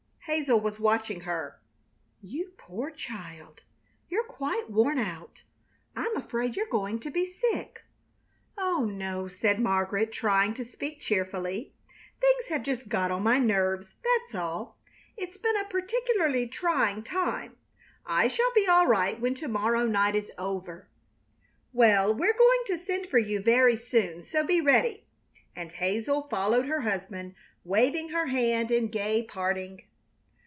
[0.25, 1.59] Hazel was watching her.
[2.21, 3.63] "You poor child!
[4.07, 5.43] You're quite worn out!
[5.93, 7.83] I'm afraid you're going to be sick."
[8.57, 11.73] "Oh no," said Margaret, trying to speak cheerfully;
[12.21, 14.77] "things have just got on my nerves, that's all.
[15.17, 17.57] It's been a particularly trying time.
[18.05, 20.87] I shall be all right when to morrow night is over."
[21.73, 25.07] "Well, we're going to send for you very soon, so be ready!"
[25.57, 29.83] and Hazel followed her husband, waving her hand in gay parting.